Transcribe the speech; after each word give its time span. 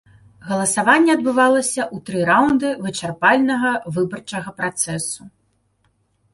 Галасаванне 0.47 1.11
адбывалася 1.17 1.81
ў 1.83 1.97
тры 2.09 2.19
раўнды 2.31 2.67
вычарпальнага 2.87 3.69
выбарчага 3.99 4.49
працэсу. 4.63 5.33